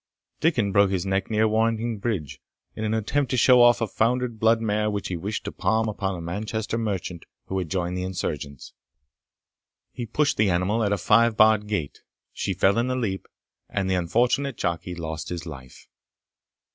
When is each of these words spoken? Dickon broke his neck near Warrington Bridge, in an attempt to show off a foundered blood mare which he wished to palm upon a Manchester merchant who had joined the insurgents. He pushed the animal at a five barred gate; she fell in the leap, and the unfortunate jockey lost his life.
Dickon 0.39 0.71
broke 0.71 0.89
his 0.89 1.05
neck 1.05 1.29
near 1.29 1.47
Warrington 1.47 1.99
Bridge, 1.99 2.41
in 2.75 2.83
an 2.83 2.93
attempt 2.95 3.29
to 3.29 3.37
show 3.37 3.61
off 3.61 3.81
a 3.81 3.87
foundered 3.87 4.39
blood 4.39 4.59
mare 4.59 4.89
which 4.89 5.09
he 5.09 5.15
wished 5.15 5.43
to 5.45 5.51
palm 5.51 5.87
upon 5.87 6.15
a 6.15 6.21
Manchester 6.21 6.79
merchant 6.79 7.23
who 7.45 7.59
had 7.59 7.69
joined 7.69 7.95
the 7.95 8.01
insurgents. 8.01 8.73
He 9.91 10.07
pushed 10.07 10.37
the 10.37 10.49
animal 10.49 10.83
at 10.83 10.91
a 10.91 10.97
five 10.97 11.37
barred 11.37 11.67
gate; 11.67 12.01
she 12.33 12.55
fell 12.55 12.79
in 12.79 12.87
the 12.87 12.95
leap, 12.95 13.27
and 13.69 13.87
the 13.87 13.93
unfortunate 13.93 14.57
jockey 14.57 14.95
lost 14.95 15.29
his 15.29 15.45
life. 15.45 15.87